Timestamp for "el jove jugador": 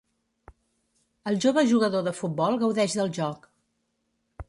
1.33-2.09